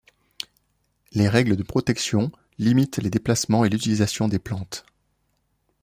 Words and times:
Les 1.11 1.29
règles 1.29 1.55
de 1.55 1.61
protections 1.61 2.31
limitent 2.57 2.97
les 2.97 3.11
déplacements 3.11 3.65
et 3.65 3.69
l’utilisation 3.69 4.27
des 4.27 4.39
plantes. 4.39 4.83